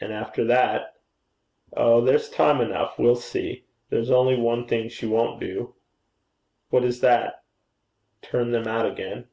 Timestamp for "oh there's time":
1.76-2.62